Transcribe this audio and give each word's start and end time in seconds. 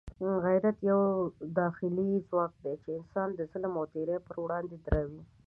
غیرت 0.45 0.77
یو 0.89 1.01
داخلي 1.59 2.11
ځواک 2.27 2.53
دی 2.63 2.73
چې 2.83 2.89
انسان 2.99 3.29
د 3.35 3.39
ظلم 3.51 3.73
او 3.79 3.85
تېري 3.93 4.17
پر 4.25 4.35
وړاندې 4.43 4.75
دروي. 4.85 5.21